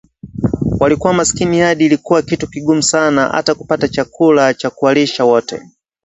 [0.79, 5.61] Walikuwa masikini hadi ilikuwa kitu kigumu sana ata kupata chakula cha kuwalisha wote